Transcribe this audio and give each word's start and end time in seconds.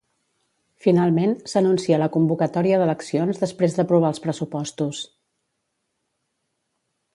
Finalment, 0.85 1.35
s'anuncia 1.51 1.99
la 2.03 2.07
convocatòria 2.15 2.79
d'eleccions 2.83 3.43
després 3.43 3.77
d'aprovar 3.77 4.11
els 4.15 4.23
pressupostos. 4.25 5.05